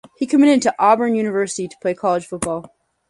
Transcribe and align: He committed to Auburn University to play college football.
He 0.17 0.25
committed 0.25 0.63
to 0.63 0.73
Auburn 0.79 1.13
University 1.13 1.67
to 1.67 1.77
play 1.79 1.93
college 1.93 2.25
football. 2.25 2.73